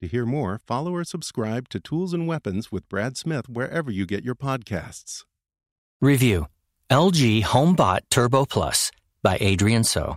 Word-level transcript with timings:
To 0.00 0.08
hear 0.08 0.24
more, 0.24 0.58
follow 0.66 0.94
or 0.94 1.04
subscribe 1.04 1.68
to 1.68 1.78
Tools 1.78 2.14
and 2.14 2.26
Weapons 2.26 2.72
with 2.72 2.88
Brad 2.88 3.18
Smith 3.18 3.50
wherever 3.50 3.90
you 3.90 4.06
get 4.06 4.24
your 4.24 4.34
podcasts. 4.34 5.24
Review 6.00 6.46
LG 6.88 7.42
Hom-Bot 7.42 8.04
Turbo 8.08 8.46
Plus 8.46 8.90
by 9.22 9.36
Adrienne 9.42 9.84
So. 9.84 10.16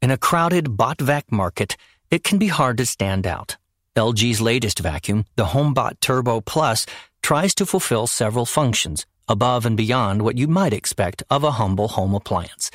In 0.00 0.12
a 0.12 0.16
crowded 0.16 0.76
bot 0.76 1.00
vac 1.00 1.32
market, 1.32 1.76
it 2.12 2.22
can 2.22 2.38
be 2.38 2.46
hard 2.46 2.78
to 2.78 2.86
stand 2.86 3.26
out. 3.26 3.56
LG's 3.96 4.40
latest 4.40 4.78
vacuum, 4.78 5.24
the 5.34 5.46
Hom-Bot 5.46 6.00
Turbo 6.00 6.40
Plus, 6.40 6.86
tries 7.20 7.56
to 7.56 7.66
fulfill 7.66 8.06
several 8.06 8.46
functions 8.46 9.06
above 9.26 9.66
and 9.66 9.76
beyond 9.76 10.22
what 10.22 10.38
you 10.38 10.46
might 10.46 10.72
expect 10.72 11.24
of 11.30 11.42
a 11.42 11.50
humble 11.50 11.88
home 11.88 12.14
appliance. 12.14 12.70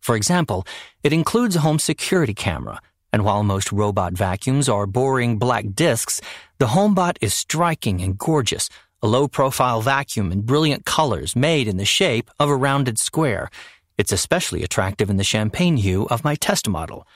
For 0.00 0.16
example, 0.16 0.66
it 1.02 1.12
includes 1.12 1.56
a 1.56 1.60
home 1.60 1.78
security 1.78 2.32
camera, 2.32 2.80
and 3.12 3.24
while 3.24 3.42
most 3.42 3.70
robot 3.70 4.14
vacuums 4.14 4.68
are 4.68 4.86
boring 4.86 5.38
black 5.38 5.66
discs, 5.74 6.20
the 6.58 6.68
Hom-Bot 6.68 7.18
is 7.20 7.34
striking 7.34 8.00
and 8.00 8.16
gorgeous, 8.16 8.68
a 9.02 9.08
low 9.08 9.28
profile 9.28 9.82
vacuum 9.82 10.32
in 10.32 10.42
brilliant 10.42 10.84
colors 10.84 11.36
made 11.36 11.68
in 11.68 11.76
the 11.76 11.84
shape 11.84 12.30
of 12.38 12.48
a 12.48 12.56
rounded 12.56 12.98
square. 12.98 13.50
It's 13.98 14.12
especially 14.12 14.62
attractive 14.62 15.10
in 15.10 15.16
the 15.16 15.24
champagne 15.24 15.76
hue 15.76 16.06
of 16.06 16.24
my 16.24 16.34
test 16.36 16.68
model. 16.68 17.06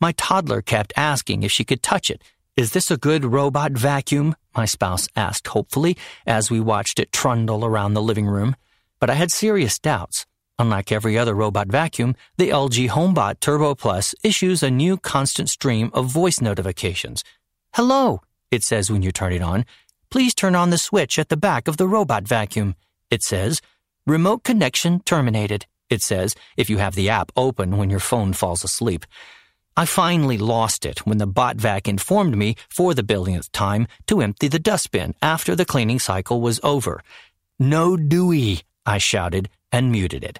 My 0.00 0.12
toddler 0.12 0.62
kept 0.62 0.92
asking 0.96 1.42
if 1.42 1.50
she 1.50 1.64
could 1.64 1.82
touch 1.82 2.10
it. 2.10 2.22
Is 2.56 2.72
this 2.72 2.90
a 2.90 2.96
good 2.96 3.24
robot 3.24 3.72
vacuum? 3.72 4.36
My 4.56 4.66
spouse 4.66 5.08
asked 5.16 5.48
hopefully 5.48 5.96
as 6.26 6.50
we 6.50 6.60
watched 6.60 6.98
it 6.98 7.12
trundle 7.12 7.64
around 7.64 7.94
the 7.94 8.02
living 8.02 8.26
room. 8.26 8.54
But 9.00 9.10
I 9.10 9.14
had 9.14 9.32
serious 9.32 9.78
doubts. 9.78 10.26
Unlike 10.60 10.92
every 10.92 11.16
other 11.16 11.32
robot 11.32 11.68
vacuum, 11.68 12.14
the 12.36 12.50
LG 12.50 12.88
Hom-Bot 12.88 13.40
Turbo 13.40 13.74
Plus 13.74 14.14
issues 14.22 14.62
a 14.62 14.70
new 14.70 14.98
constant 14.98 15.48
stream 15.48 15.90
of 15.94 16.04
voice 16.04 16.42
notifications. 16.42 17.24
Hello, 17.72 18.20
it 18.50 18.62
says 18.62 18.90
when 18.90 19.00
you 19.00 19.10
turn 19.10 19.32
it 19.32 19.40
on. 19.40 19.64
Please 20.10 20.34
turn 20.34 20.54
on 20.54 20.68
the 20.68 20.76
switch 20.76 21.18
at 21.18 21.30
the 21.30 21.36
back 21.38 21.66
of 21.66 21.78
the 21.78 21.88
robot 21.88 22.24
vacuum. 22.24 22.74
It 23.10 23.22
says, 23.22 23.62
Remote 24.06 24.44
connection 24.44 25.00
terminated. 25.00 25.64
It 25.88 26.02
says, 26.02 26.34
if 26.58 26.68
you 26.68 26.76
have 26.76 26.94
the 26.94 27.08
app 27.08 27.32
open 27.36 27.78
when 27.78 27.88
your 27.88 27.98
phone 27.98 28.34
falls 28.34 28.62
asleep. 28.62 29.06
I 29.78 29.86
finally 29.86 30.36
lost 30.36 30.84
it 30.84 31.06
when 31.06 31.16
the 31.16 31.26
bot 31.26 31.56
vac 31.56 31.88
informed 31.88 32.36
me 32.36 32.56
for 32.68 32.92
the 32.92 33.02
billionth 33.02 33.50
time 33.52 33.86
to 34.08 34.20
empty 34.20 34.48
the 34.48 34.58
dustbin 34.58 35.14
after 35.22 35.56
the 35.56 35.64
cleaning 35.64 36.00
cycle 36.00 36.42
was 36.42 36.60
over. 36.62 37.02
No 37.58 37.96
Dewey, 37.96 38.60
I 38.84 38.98
shouted 38.98 39.48
and 39.72 39.90
muted 39.90 40.22
it. 40.22 40.38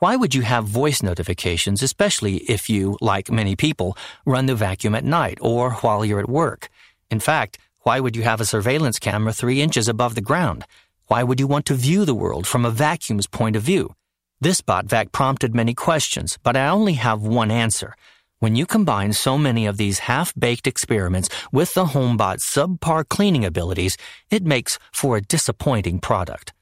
Why 0.00 0.14
would 0.14 0.32
you 0.32 0.42
have 0.42 0.64
voice 0.64 1.02
notifications, 1.02 1.82
especially 1.82 2.36
if 2.48 2.70
you, 2.70 2.96
like 3.00 3.32
many 3.32 3.56
people, 3.56 3.96
run 4.24 4.46
the 4.46 4.54
vacuum 4.54 4.94
at 4.94 5.04
night 5.04 5.38
or 5.40 5.72
while 5.72 6.04
you're 6.04 6.20
at 6.20 6.28
work? 6.28 6.68
In 7.10 7.18
fact, 7.18 7.58
why 7.80 7.98
would 7.98 8.14
you 8.14 8.22
have 8.22 8.40
a 8.40 8.44
surveillance 8.44 9.00
camera 9.00 9.32
three 9.32 9.60
inches 9.60 9.88
above 9.88 10.14
the 10.14 10.20
ground? 10.20 10.64
Why 11.06 11.24
would 11.24 11.40
you 11.40 11.48
want 11.48 11.66
to 11.66 11.74
view 11.74 12.04
the 12.04 12.14
world 12.14 12.46
from 12.46 12.64
a 12.64 12.70
vacuum's 12.70 13.26
point 13.26 13.56
of 13.56 13.64
view? 13.64 13.92
This 14.40 14.60
bot 14.60 14.84
vac 14.86 15.10
prompted 15.10 15.52
many 15.52 15.74
questions, 15.74 16.38
but 16.44 16.56
I 16.56 16.68
only 16.68 16.92
have 16.92 17.22
one 17.22 17.50
answer. 17.50 17.96
When 18.38 18.54
you 18.54 18.66
combine 18.66 19.14
so 19.14 19.36
many 19.36 19.66
of 19.66 19.78
these 19.78 20.00
half-baked 20.00 20.68
experiments 20.68 21.28
with 21.50 21.74
the 21.74 21.86
Hom-Bot's 21.86 22.48
subpar 22.48 23.08
cleaning 23.08 23.44
abilities, 23.44 23.96
it 24.30 24.44
makes 24.44 24.78
for 24.92 25.16
a 25.16 25.22
disappointing 25.22 25.98
product. 25.98 26.52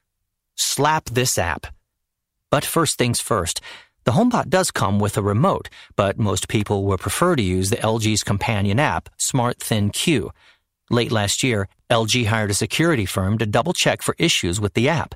Slap 0.55 1.05
this 1.05 1.37
app. 1.37 1.67
But 2.49 2.65
first 2.65 2.97
things 2.97 3.19
first, 3.19 3.61
the 4.05 4.13
Hom-Bot 4.13 4.49
does 4.49 4.71
come 4.71 4.99
with 4.99 5.17
a 5.17 5.21
remote, 5.21 5.69
but 5.97 6.17
most 6.17 6.47
people 6.47 6.85
will 6.85 6.97
prefer 6.97 7.35
to 7.35 7.43
use 7.43 7.69
the 7.69 7.77
LG's 7.77 8.23
companion 8.23 8.79
app, 8.79 9.09
SmartThinQ. 9.17 10.29
Late 10.89 11.11
last 11.11 11.43
year, 11.43 11.67
LG 11.89 12.27
hired 12.27 12.51
a 12.51 12.53
security 12.53 13.05
firm 13.05 13.37
to 13.39 13.45
double 13.45 13.73
check 13.73 14.01
for 14.01 14.15
issues 14.17 14.61
with 14.61 14.75
the 14.75 14.87
app. 14.87 15.13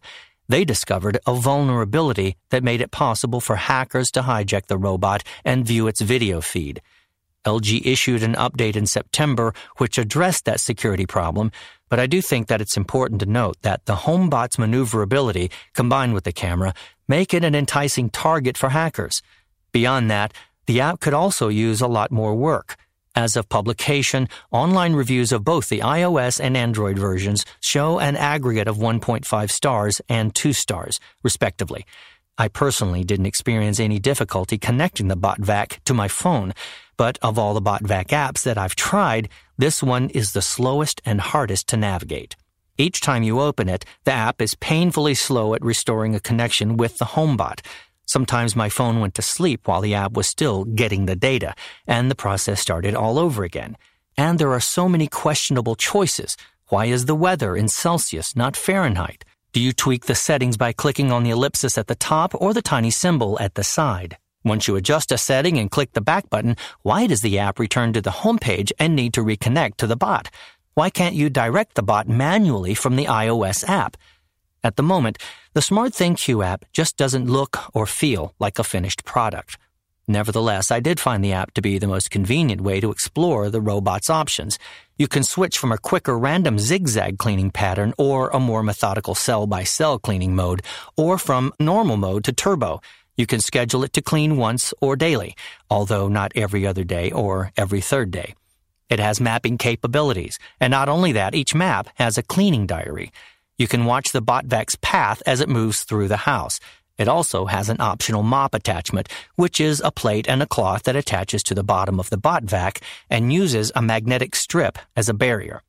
They 0.49 0.65
discovered 0.65 1.17
a 1.25 1.33
vulnerability 1.33 2.35
that 2.49 2.63
made 2.63 2.81
it 2.81 2.91
possible 2.91 3.39
for 3.39 3.55
hackers 3.55 4.11
to 4.11 4.23
hijack 4.23 4.65
the 4.65 4.77
robot 4.77 5.23
and 5.45 5.65
view 5.65 5.87
its 5.87 6.01
video 6.01 6.41
feed. 6.41 6.81
LG 7.45 7.85
issued 7.85 8.23
an 8.23 8.35
update 8.35 8.75
in 8.75 8.85
September 8.85 9.53
which 9.77 9.97
addressed 9.97 10.45
that 10.45 10.59
security 10.59 11.05
problem, 11.05 11.51
but 11.89 11.99
I 11.99 12.07
do 12.07 12.21
think 12.21 12.47
that 12.47 12.61
it's 12.61 12.77
important 12.77 13.19
to 13.21 13.25
note 13.25 13.57
that 13.61 13.85
the 13.85 13.95
Hom-Bot's 13.95 14.57
maneuverability 14.57 15.51
combined 15.73 16.13
with 16.13 16.23
the 16.23 16.31
camera 16.31 16.73
make 17.07 17.33
it 17.33 17.43
an 17.43 17.55
enticing 17.55 18.09
target 18.09 18.57
for 18.57 18.69
hackers. 18.69 19.21
Beyond 19.71 20.09
that, 20.11 20.33
the 20.67 20.79
app 20.79 20.99
could 20.99 21.13
also 21.13 21.49
use 21.49 21.81
a 21.81 21.87
lot 21.87 22.11
more 22.11 22.35
work. 22.35 22.77
As 23.13 23.35
of 23.35 23.49
publication, 23.49 24.29
online 24.51 24.93
reviews 24.93 25.33
of 25.33 25.43
both 25.43 25.67
the 25.67 25.79
iOS 25.79 26.39
and 26.39 26.55
Android 26.55 26.97
versions 26.97 27.45
show 27.59 27.99
an 27.99 28.15
aggregate 28.15 28.69
of 28.69 28.77
1.5 28.77 29.51
stars 29.51 29.99
and 30.07 30.33
2 30.33 30.53
stars, 30.53 30.97
respectively. 31.21 31.85
I 32.37 32.47
personally 32.47 33.03
didn't 33.03 33.25
experience 33.25 33.79
any 33.79 33.99
difficulty 33.99 34.57
connecting 34.57 35.07
the 35.07 35.17
BotVac 35.17 35.83
to 35.85 35.93
my 35.93 36.07
phone, 36.07 36.53
but 36.97 37.17
of 37.21 37.37
all 37.37 37.53
the 37.53 37.61
BotVac 37.61 38.07
apps 38.07 38.43
that 38.43 38.57
I've 38.57 38.75
tried, 38.75 39.29
this 39.57 39.83
one 39.83 40.09
is 40.09 40.33
the 40.33 40.41
slowest 40.41 41.01
and 41.05 41.21
hardest 41.21 41.67
to 41.67 41.77
navigate. 41.77 42.35
Each 42.77 43.01
time 43.01 43.21
you 43.21 43.39
open 43.39 43.69
it, 43.69 43.85
the 44.05 44.11
app 44.11 44.41
is 44.41 44.55
painfully 44.55 45.13
slow 45.13 45.53
at 45.53 45.63
restoring 45.63 46.15
a 46.15 46.19
connection 46.19 46.77
with 46.77 46.97
the 46.97 47.05
Hom-Bot. 47.05 47.61
Sometimes 48.05 48.55
my 48.55 48.69
phone 48.69 48.99
went 48.99 49.13
to 49.15 49.21
sleep 49.21 49.67
while 49.67 49.81
the 49.81 49.93
app 49.93 50.13
was 50.13 50.27
still 50.27 50.63
getting 50.65 51.05
the 51.05 51.15
data, 51.15 51.53
and 51.85 52.09
the 52.09 52.15
process 52.15 52.59
started 52.59 52.95
all 52.95 53.19
over 53.19 53.43
again. 53.43 53.77
And 54.17 54.39
there 54.39 54.51
are 54.51 54.59
so 54.59 54.89
many 54.89 55.07
questionable 55.07 55.75
choices. 55.75 56.37
Why 56.69 56.85
is 56.85 57.05
the 57.05 57.15
weather 57.15 57.55
in 57.55 57.67
Celsius, 57.67 58.35
not 58.35 58.57
Fahrenheit? 58.57 59.25
Do 59.53 59.59
you 59.59 59.73
tweak 59.73 60.05
the 60.05 60.15
settings 60.15 60.55
by 60.55 60.71
clicking 60.71 61.11
on 61.11 61.23
the 61.23 61.31
ellipsis 61.31 61.77
at 61.77 61.87
the 61.87 61.95
top 61.95 62.33
or 62.35 62.53
the 62.53 62.61
tiny 62.61 62.89
symbol 62.89 63.37
at 63.41 63.55
the 63.55 63.65
side? 63.65 64.17
Once 64.45 64.65
you 64.65 64.77
adjust 64.77 65.11
a 65.11 65.17
setting 65.17 65.57
and 65.57 65.69
click 65.69 65.91
the 65.91 65.99
back 65.99 66.29
button, 66.29 66.55
why 66.83 67.05
does 67.05 67.21
the 67.21 67.37
app 67.37 67.59
return 67.59 67.91
to 67.91 68.01
the 68.01 68.23
home 68.23 68.39
page 68.39 68.71
and 68.79 68.95
need 68.95 69.13
to 69.13 69.21
reconnect 69.21 69.75
to 69.75 69.87
the 69.87 69.97
bot? 69.97 70.29
Why 70.73 70.89
can't 70.89 71.15
you 71.15 71.29
direct 71.29 71.75
the 71.75 71.83
bot 71.83 72.07
manually 72.07 72.73
from 72.73 72.95
the 72.95 73.07
iOS 73.07 73.67
app? 73.67 73.97
At 74.63 74.77
the 74.77 74.83
moment, 74.83 75.17
the 75.51 75.59
SmartThinQ 75.59 76.45
app 76.45 76.63
just 76.71 76.95
doesn't 76.95 77.29
look 77.29 77.75
or 77.75 77.85
feel 77.85 78.33
like 78.39 78.57
a 78.57 78.63
finished 78.63 79.03
product. 79.03 79.57
Nevertheless, 80.11 80.71
I 80.71 80.81
did 80.81 80.99
find 80.99 81.23
the 81.23 81.31
app 81.31 81.53
to 81.53 81.61
be 81.61 81.77
the 81.77 81.87
most 81.87 82.11
convenient 82.11 82.59
way 82.59 82.81
to 82.81 82.91
explore 82.91 83.49
the 83.49 83.61
robot's 83.61 84.09
options. 84.09 84.59
You 84.97 85.07
can 85.07 85.23
switch 85.23 85.57
from 85.57 85.71
a 85.71 85.77
quicker 85.77 86.19
random 86.19 86.59
zigzag 86.59 87.17
cleaning 87.17 87.49
pattern 87.49 87.93
or 87.97 88.27
a 88.27 88.39
more 88.39 88.61
methodical 88.61 89.15
cell 89.15 89.47
by 89.47 89.63
cell 89.63 89.97
cleaning 89.99 90.35
mode, 90.35 90.63
or 90.97 91.17
from 91.17 91.53
normal 91.61 91.95
mode 91.95 92.25
to 92.25 92.33
turbo. 92.33 92.81
You 93.15 93.25
can 93.25 93.39
schedule 93.39 93.85
it 93.85 93.93
to 93.93 94.01
clean 94.01 94.35
once 94.35 94.73
or 94.81 94.97
daily, 94.97 95.33
although 95.69 96.09
not 96.09 96.33
every 96.35 96.67
other 96.67 96.83
day 96.83 97.11
or 97.11 97.53
every 97.55 97.79
third 97.79 98.11
day. 98.11 98.35
It 98.89 98.99
has 98.99 99.21
mapping 99.21 99.57
capabilities, 99.57 100.37
and 100.59 100.71
not 100.71 100.89
only 100.89 101.13
that, 101.13 101.35
each 101.35 101.55
map 101.55 101.87
has 101.95 102.17
a 102.17 102.23
cleaning 102.23 102.67
diary. 102.67 103.13
You 103.57 103.69
can 103.69 103.85
watch 103.85 104.11
the 104.11 104.21
BotVac's 104.21 104.75
path 104.81 105.23
as 105.25 105.39
it 105.39 105.47
moves 105.47 105.83
through 105.83 106.09
the 106.09 106.17
house. 106.17 106.59
It 107.01 107.07
also 107.07 107.47
has 107.47 107.67
an 107.67 107.81
optional 107.81 108.21
mop 108.21 108.53
attachment, 108.53 109.09
which 109.35 109.59
is 109.59 109.81
a 109.83 109.89
plate 109.89 110.29
and 110.29 110.43
a 110.43 110.45
cloth 110.45 110.83
that 110.83 110.95
attaches 110.95 111.41
to 111.45 111.55
the 111.55 111.63
bottom 111.63 111.99
of 111.99 112.11
the 112.11 112.17
BotVac 112.17 112.79
and 113.09 113.33
uses 113.33 113.71
a 113.75 113.81
magnetic 113.81 114.35
strip 114.35 114.77
as 114.95 115.09
a 115.09 115.15
barrier. 115.15 115.63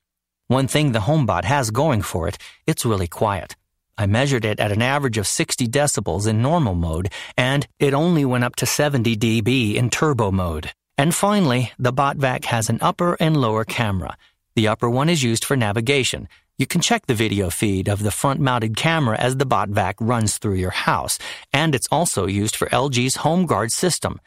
One 0.49 0.69
thing 0.69 0.93
the 0.93 1.06
Hom-Bot 1.08 1.46
has 1.46 1.70
going 1.70 2.02
for 2.02 2.29
it, 2.29 2.37
it's 2.67 2.84
really 2.84 3.08
quiet. 3.08 3.56
I 3.96 4.05
measured 4.05 4.44
it 4.44 4.61
at 4.61 4.73
an 4.73 4.82
average 4.82 5.17
of 5.17 5.26
60 5.26 5.67
decibels 5.69 6.26
in 6.26 6.43
normal 6.43 6.75
mode, 6.75 7.08
and 7.34 7.67
it 7.79 7.94
only 7.94 8.26
went 8.26 8.44
up 8.44 8.56
to 8.56 8.67
70 8.67 9.17
dB 9.17 9.75
in 9.75 9.88
turbo 9.88 10.31
mode. 10.31 10.70
And 10.99 11.14
finally, 11.14 11.73
the 11.79 11.94
BotVac 11.94 12.44
has 12.44 12.69
an 12.69 12.79
upper 12.82 13.17
and 13.19 13.38
lower 13.38 13.64
camera. 13.64 14.19
The 14.55 14.69
upper 14.69 14.90
one 14.90 15.08
is 15.08 15.23
used 15.23 15.46
for 15.46 15.56
navigation. 15.56 16.29
You 16.59 16.67
can 16.67 16.83
check 16.83 17.07
the 17.07 17.15
video 17.15 17.49
feed 17.49 17.89
of 17.89 18.03
the 18.03 18.11
front 18.11 18.39
mounted 18.39 18.77
camera 18.77 19.19
as 19.19 19.39
the 19.39 19.47
BotVac 19.47 19.95
runs 20.01 20.37
through 20.37 20.55
your 20.55 20.71
house, 20.71 21.19
and 21.53 21.75
it's 21.75 21.89
also 21.91 22.27
used 22.27 22.57
for 22.57 22.69
LG's 22.69 23.17
HomeGuard 23.19 23.71
system. 23.71 24.21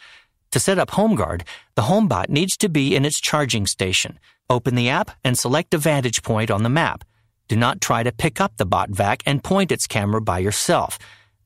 To 0.52 0.60
set 0.60 0.80
up 0.80 0.92
HomeGuard, 0.92 1.44
the 1.76 1.84
Hom-Bot 1.84 2.30
needs 2.30 2.58
to 2.58 2.68
be 2.68 2.96
in 2.96 3.06
its 3.06 3.20
charging 3.20 3.68
station. 3.68 4.20
Open 4.50 4.74
the 4.74 4.90
app 4.90 5.12
and 5.24 5.38
select 5.38 5.74
a 5.76 5.78
vantage 5.78 6.24
point 6.24 6.50
on 6.50 6.64
the 6.64 6.70
map. 6.70 7.04
Do 7.48 7.56
not 7.56 7.80
try 7.80 8.02
to 8.02 8.12
pick 8.12 8.42
up 8.42 8.58
the 8.58 8.66
BotVac 8.66 9.22
and 9.28 9.44
point 9.44 9.72
its 9.72 9.86
camera 9.86 10.22
by 10.22 10.40
yourself. 10.40 10.98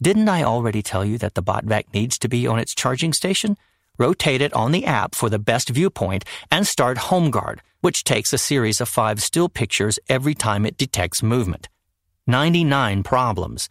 Didn't 0.01 0.29
I 0.29 0.43
already 0.43 0.81
tell 0.81 1.03
you 1.03 1.17
that 1.17 1.35
the 1.35 1.43
BotVac 1.43 1.93
needs 1.93 2.17
to 2.19 2.29
be 2.29 2.47
on 2.47 2.57
its 2.57 2.73
charging 2.73 3.11
station? 3.11 3.57
Rotate 3.99 4.41
it 4.41 4.53
on 4.53 4.71
the 4.71 4.85
app 4.85 5.13
for 5.13 5.29
the 5.29 5.37
best 5.37 5.69
viewpoint 5.69 6.23
and 6.49 6.65
start 6.65 6.97
HomeGuard, 6.97 7.59
which 7.81 8.05
takes 8.05 8.31
a 8.31 8.37
series 8.37 8.79
of 8.79 8.87
five 8.87 9.21
still 9.21 9.49
pictures 9.49 9.99
every 10.07 10.33
time 10.33 10.65
it 10.65 10.77
detects 10.77 11.21
movement. 11.21 11.67
99 12.25 13.03
problems. 13.03 13.69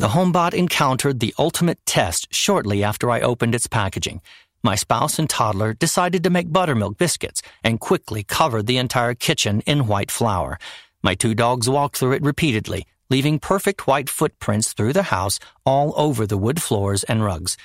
The 0.00 0.08
Hom-Bot 0.08 0.54
encountered 0.54 1.20
the 1.20 1.34
ultimate 1.38 1.78
test 1.86 2.26
shortly 2.32 2.82
after 2.82 3.10
I 3.10 3.20
opened 3.20 3.54
its 3.54 3.68
packaging. 3.68 4.22
My 4.64 4.74
spouse 4.74 5.18
and 5.20 5.30
toddler 5.30 5.72
decided 5.72 6.24
to 6.24 6.30
make 6.30 6.52
buttermilk 6.52 6.98
biscuits 6.98 7.40
and 7.62 7.78
quickly 7.78 8.24
covered 8.24 8.66
the 8.66 8.78
entire 8.78 9.14
kitchen 9.14 9.60
in 9.66 9.86
white 9.86 10.10
flour. 10.10 10.58
My 11.02 11.14
two 11.14 11.34
dogs 11.34 11.68
walked 11.68 11.96
through 11.96 12.12
it 12.12 12.22
repeatedly, 12.22 12.86
leaving 13.08 13.38
perfect 13.38 13.86
white 13.86 14.08
footprints 14.08 14.72
through 14.72 14.94
the 14.94 15.04
house 15.04 15.38
all 15.64 15.92
over 15.96 16.26
the 16.26 16.38
wood 16.38 16.60
floors 16.60 17.04
and 17.04 17.24
rugs. 17.24 17.56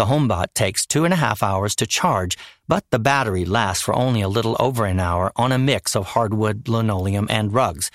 The 0.00 0.06
Hom-Bot 0.06 0.54
takes 0.54 0.86
two 0.86 1.04
and 1.04 1.12
a 1.12 1.18
half 1.18 1.42
hours 1.42 1.76
to 1.76 1.86
charge, 1.86 2.38
but 2.66 2.86
the 2.88 2.98
battery 2.98 3.44
lasts 3.44 3.84
for 3.84 3.94
only 3.94 4.22
a 4.22 4.30
little 4.30 4.56
over 4.58 4.86
an 4.86 4.98
hour 4.98 5.30
on 5.36 5.52
a 5.52 5.58
mix 5.58 5.94
of 5.94 6.06
hardwood, 6.06 6.68
linoleum, 6.70 7.26
and 7.28 7.52
rugs. 7.52 7.90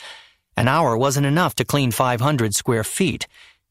An 0.56 0.68
hour 0.68 0.96
wasn't 0.96 1.26
enough 1.26 1.56
to 1.56 1.66
clean 1.66 1.90
500 1.90 2.54
square 2.54 2.84
feet. 2.84 3.26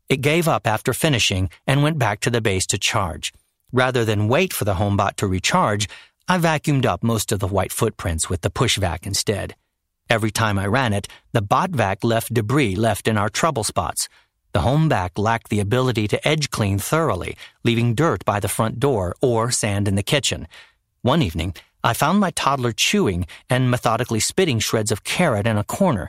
It 0.08 0.20
gave 0.20 0.48
up 0.48 0.66
after 0.66 0.92
finishing 0.92 1.48
and 1.64 1.84
went 1.84 1.96
back 1.96 2.18
to 2.22 2.30
the 2.30 2.40
base 2.40 2.66
to 2.66 2.76
charge. 2.76 3.32
Rather 3.70 4.04
than 4.04 4.26
wait 4.26 4.52
for 4.52 4.64
the 4.64 4.74
Hom-Bot 4.74 5.16
to 5.18 5.28
recharge, 5.28 5.88
I 6.26 6.38
vacuumed 6.38 6.86
up 6.86 7.04
most 7.04 7.30
of 7.30 7.38
the 7.38 7.46
white 7.46 7.72
footprints 7.72 8.28
with 8.28 8.40
the 8.40 8.50
push 8.50 8.78
vac 8.78 9.06
instead. 9.06 9.54
Every 10.10 10.32
time 10.32 10.58
I 10.58 10.66
ran 10.66 10.92
it, 10.92 11.06
the 11.30 11.40
BotVac 11.40 12.02
left 12.02 12.34
debris 12.34 12.74
left 12.74 13.06
in 13.06 13.16
our 13.16 13.28
trouble 13.28 13.62
spots. 13.62 14.08
The 14.54 14.60
HomeVac 14.60 15.18
lacked 15.18 15.48
the 15.48 15.58
ability 15.58 16.06
to 16.06 16.28
edge 16.28 16.48
clean 16.48 16.78
thoroughly, 16.78 17.36
leaving 17.64 17.96
dirt 17.96 18.24
by 18.24 18.38
the 18.38 18.46
front 18.46 18.78
door 18.78 19.16
or 19.20 19.50
sand 19.50 19.88
in 19.88 19.96
the 19.96 20.02
kitchen. 20.04 20.46
One 21.02 21.22
evening, 21.22 21.56
I 21.82 21.92
found 21.92 22.20
my 22.20 22.30
toddler 22.30 22.70
chewing 22.70 23.26
and 23.50 23.68
methodically 23.68 24.20
spitting 24.20 24.60
shreds 24.60 24.92
of 24.92 25.02
carrot 25.02 25.48
in 25.48 25.58
a 25.58 25.64
corner. 25.64 26.08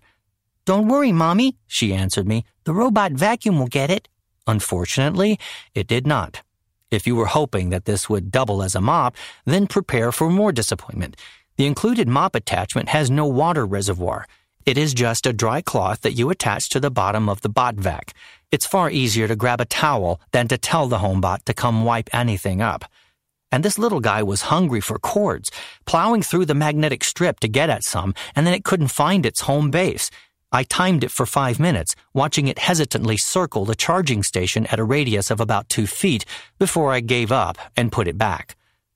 Don't 0.64 0.88
worry, 0.88 1.12
Mommy, 1.12 1.58
she 1.66 1.92
answered 1.92 2.28
me. 2.28 2.46
The 2.66 2.74
robot 2.74 3.14
vacuum 3.14 3.58
will 3.58 3.66
get 3.66 3.90
it. 3.90 4.08
Unfortunately, 4.46 5.40
it 5.74 5.88
did 5.88 6.06
not. 6.06 6.44
If 6.92 7.08
you 7.08 7.16
were 7.16 7.26
hoping 7.26 7.72
that 7.72 7.86
this 7.86 8.08
would 8.10 8.32
double 8.32 8.62
as 8.62 8.76
a 8.76 8.80
mop, 8.80 9.16
then 9.46 9.66
prepare 9.66 10.12
for 10.12 10.30
more 10.30 10.52
disappointment. 10.52 11.18
The 11.58 11.66
included 11.66 12.08
mop 12.08 12.36
attachment 12.36 12.90
has 12.90 13.10
no 13.10 13.26
water 13.26 13.66
reservoir. 13.66 14.28
It 14.66 14.80
is 14.80 14.96
just 14.96 15.28
a 15.28 15.34
dry 15.34 15.62
cloth 15.62 16.02
that 16.02 16.14
you 16.14 16.32
attach 16.32 16.70
to 16.70 16.80
the 16.80 16.90
bottom 16.90 17.30
of 17.30 17.42
the 17.42 17.52
BotVac. 17.52 18.14
It's 18.56 18.66
far 18.66 18.90
easier 18.90 19.28
to 19.28 19.36
grab 19.36 19.60
a 19.60 19.66
towel 19.66 20.22
than 20.32 20.48
to 20.48 20.58
tell 20.58 20.88
the 20.88 21.00
Hom-Bot 21.00 21.46
to 21.46 21.54
come 21.54 21.84
wipe 21.84 22.10
anything 22.16 22.62
up. 22.62 22.86
And 23.52 23.66
this 23.66 23.78
little 23.78 24.00
guy 24.00 24.24
was 24.24 24.44
hungry 24.44 24.80
for 24.80 24.98
cords, 24.98 25.52
plowing 25.86 26.22
through 26.22 26.46
the 26.46 26.56
magnetic 26.56 27.04
strip 27.04 27.42
to 27.42 27.50
get 27.50 27.70
at 27.70 27.84
some, 27.84 28.14
and 28.34 28.48
then 28.48 28.54
it 28.54 28.64
couldn't 28.64 28.98
find 29.04 29.26
its 29.26 29.42
home 29.42 29.72
base. 29.72 30.10
I 30.54 30.64
timed 30.64 31.04
it 31.04 31.12
for 31.12 31.26
five 31.26 31.60
minutes, 31.60 31.98
watching 32.14 32.48
it 32.48 32.60
hesitantly 32.60 33.18
circle 33.18 33.66
the 33.66 33.76
charging 33.76 34.24
station 34.24 34.68
at 34.68 34.80
a 34.80 34.86
radius 34.86 35.30
of 35.30 35.42
about 35.42 35.68
two 35.68 35.86
feet 35.86 36.24
before 36.58 36.94
I 36.94 37.02
gave 37.02 37.34
up 37.34 37.58
and 37.76 37.92
put 37.92 38.08
it 38.08 38.18
back. 38.18 38.56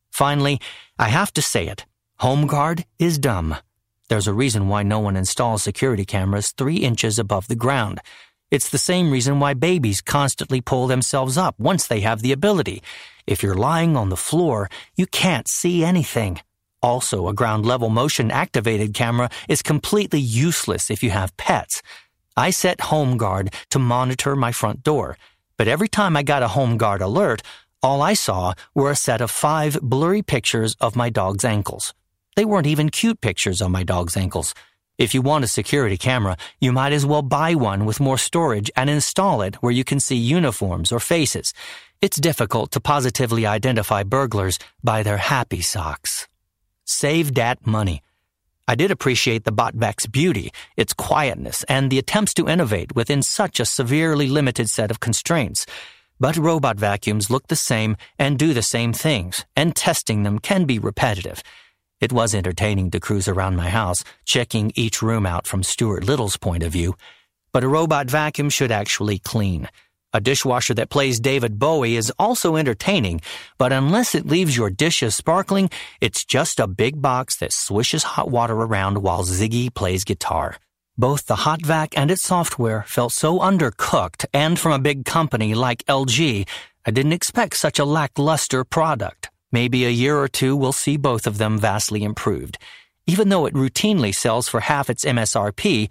Finally, 0.09 0.61
I 0.97 1.09
have 1.09 1.33
to 1.33 1.41
say 1.41 1.67
it. 1.67 1.85
HomeGuard 2.21 2.85
is 2.97 3.17
dumb. 3.17 3.57
There's 4.07 4.27
a 4.27 4.33
reason 4.33 4.69
why 4.69 4.83
no 4.83 4.99
one 4.99 5.17
installs 5.17 5.63
security 5.63 6.05
cameras 6.05 6.53
three 6.53 6.77
inches 6.77 7.19
above 7.19 7.49
the 7.49 7.57
ground. 7.57 7.99
It's 8.51 8.69
the 8.69 8.79
same 8.79 9.11
reason 9.11 9.39
why 9.39 9.53
babies 9.53 10.01
constantly 10.01 10.59
pull 10.59 10.87
themselves 10.87 11.37
up 11.37 11.53
once 11.59 11.85
they 11.85 11.99
have 11.99 12.21
the 12.21 12.31
ability. 12.31 12.81
If 13.27 13.43
you're 13.43 13.53
lying 13.53 13.95
on 13.95 14.09
the 14.09 14.17
floor, 14.17 14.69
you 14.95 15.05
can't 15.05 15.47
see 15.47 15.83
anything. 15.83 16.41
Also, 16.81 17.27
a 17.27 17.33
ground 17.33 17.65
level 17.65 17.89
motion 17.89 18.31
activated 18.31 18.95
camera 18.95 19.29
is 19.47 19.61
completely 19.61 20.19
useless 20.19 20.89
if 20.89 21.03
you 21.03 21.11
have 21.11 21.37
pets. 21.37 21.83
I 22.35 22.49
set 22.49 22.81
home 22.81 23.17
guard 23.17 23.53
to 23.69 23.77
monitor 23.77 24.35
my 24.35 24.51
front 24.51 24.81
door, 24.81 25.17
but 25.57 25.67
every 25.67 25.87
time 25.87 26.17
I 26.17 26.23
got 26.23 26.41
a 26.41 26.47
home 26.47 26.77
guard 26.77 27.01
alert, 27.01 27.43
all 27.83 28.01
I 28.01 28.13
saw 28.13 28.53
were 28.73 28.89
a 28.89 28.95
set 28.95 29.21
of 29.21 29.29
five 29.29 29.79
blurry 29.81 30.23
pictures 30.23 30.75
of 30.81 30.95
my 30.95 31.09
dog's 31.09 31.45
ankles. 31.45 31.93
They 32.35 32.45
weren't 32.45 32.67
even 32.67 32.89
cute 32.89 33.21
pictures 33.21 33.61
of 33.61 33.69
my 33.69 33.83
dog's 33.83 34.17
ankles. 34.17 34.55
If 34.99 35.13
you 35.13 35.21
want 35.21 35.45
a 35.45 35.47
security 35.47 35.95
camera, 35.95 36.35
you 36.59 36.73
might 36.73 36.91
as 36.91 37.05
well 37.05 37.21
buy 37.21 37.55
one 37.55 37.85
with 37.85 38.01
more 38.01 38.17
storage 38.17 38.69
and 38.75 38.89
install 38.89 39.41
it 39.41 39.55
where 39.63 39.71
you 39.71 39.85
can 39.85 40.01
see 40.01 40.17
uniforms 40.17 40.91
or 40.91 40.99
faces. 40.99 41.53
It's 42.01 42.17
difficult 42.17 42.71
to 42.71 42.81
positively 42.81 43.45
identify 43.45 44.03
burglars 44.03 44.59
by 44.83 45.03
their 45.03 45.15
happy 45.15 45.61
socks. 45.61 46.27
Save 46.83 47.33
dat 47.33 47.65
money. 47.65 48.03
I 48.67 48.75
did 48.75 48.91
appreciate 48.91 49.45
the 49.45 49.53
BotVac's 49.53 50.05
beauty, 50.05 50.51
its 50.75 50.93
quietness, 50.93 51.63
and 51.69 51.89
the 51.89 51.97
attempts 51.97 52.33
to 52.33 52.49
innovate 52.49 52.93
within 52.93 53.23
such 53.23 53.61
a 53.61 53.65
severely 53.65 54.27
limited 54.27 54.69
set 54.69 54.91
of 54.91 54.99
constraints. 54.99 55.65
But 56.19 56.35
robot 56.35 56.75
vacuums 56.77 57.29
look 57.29 57.47
the 57.47 57.55
same 57.55 57.95
and 58.19 58.37
do 58.37 58.53
the 58.53 58.61
same 58.61 58.91
things, 58.91 59.45
and 59.55 59.73
testing 59.77 60.23
them 60.23 60.39
can 60.39 60.65
be 60.65 60.77
repetitive. 60.77 61.41
It 61.99 62.13
was 62.13 62.33
entertaining 62.33 62.91
to 62.91 62.99
cruise 62.99 63.27
around 63.27 63.57
my 63.57 63.69
house, 63.69 64.05
checking 64.23 64.71
each 64.75 65.01
room 65.01 65.25
out 65.25 65.45
from 65.45 65.63
Stuart 65.63 66.05
Little's 66.05 66.37
point 66.37 66.63
of 66.63 66.71
view. 66.71 66.95
But 67.51 67.63
a 67.63 67.67
robot 67.67 68.09
vacuum 68.09 68.49
should 68.49 68.71
actually 68.71 69.19
clean. 69.19 69.67
A 70.13 70.21
dishwasher 70.21 70.73
that 70.75 70.89
plays 70.89 71.19
David 71.19 71.59
Bowie 71.59 71.97
is 71.97 72.11
also 72.17 72.55
entertaining, 72.55 73.21
but 73.57 73.73
unless 73.73 74.15
it 74.15 74.25
leaves 74.25 74.55
your 74.55 74.69
dishes 74.69 75.13
sparkling, 75.13 75.69
it's 75.99 76.23
just 76.25 76.59
a 76.59 76.67
big 76.67 77.01
box 77.01 77.35
that 77.37 77.51
swishes 77.51 78.03
hot 78.03 78.31
water 78.31 78.55
around 78.55 79.03
while 79.03 79.23
Ziggy 79.23 79.71
plays 79.73 80.03
guitar. 80.05 80.55
Both 80.97 81.27
the 81.27 81.35
hot 81.47 81.61
vac 81.61 81.97
and 81.97 82.09
its 82.09 82.23
software 82.23 82.83
felt 82.87 83.11
so 83.11 83.39
undercooked, 83.39 84.25
and 84.33 84.57
from 84.57 84.71
a 84.71 84.79
big 84.79 85.05
company 85.05 85.53
like 85.53 85.85
LG, 85.85 86.47
I 86.85 86.91
didn't 86.91 87.13
expect 87.13 87.57
such 87.57 87.77
a 87.77 87.85
lackluster 87.85 88.63
product. 88.63 89.29
Maybe 89.51 89.85
a 89.85 89.89
year 89.89 90.17
or 90.17 90.27
two 90.27 90.55
will 90.55 90.73
see 90.73 90.97
both 90.97 91.25
of 91.25 91.39
them 91.39 91.57
vastly 91.57 92.03
improved. 92.03 92.57
Even 93.07 93.29
though 93.29 93.47
it 93.47 93.55
routinely 93.55 94.13
sells 94.13 94.47
for 94.47 94.59
half 94.59 94.89
its 94.89 95.03
MSRP, 95.03 95.89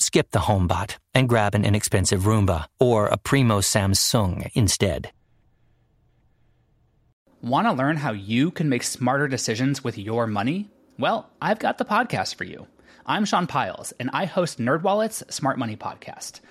skip 0.00 0.32
the 0.32 0.40
Hom-Bot 0.40 0.98
and 1.14 1.28
grab 1.28 1.54
an 1.54 1.64
inexpensive 1.64 2.22
Roomba 2.22 2.66
or 2.80 3.06
a 3.06 3.16
Primo 3.16 3.60
Samsung 3.60 4.50
instead. 4.54 5.12
Want 7.40 7.68
to 7.68 7.72
learn 7.72 7.96
how 7.98 8.12
you 8.12 8.50
can 8.50 8.68
make 8.68 8.82
smarter 8.82 9.28
decisions 9.28 9.84
with 9.84 9.96
your 9.96 10.26
money? 10.26 10.68
Well, 10.98 11.30
I've 11.40 11.60
got 11.60 11.78
the 11.78 11.84
podcast 11.84 12.34
for 12.34 12.42
you. 12.42 12.66
I'm 13.06 13.24
Sean 13.24 13.46
Pyles, 13.46 13.92
and 14.00 14.10
I 14.12 14.24
host 14.24 14.58
NerdWallet's 14.58 15.22
Smart 15.32 15.58
Money 15.58 15.76
Podcast– 15.76 16.40